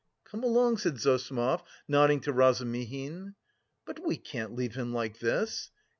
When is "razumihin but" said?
2.33-4.03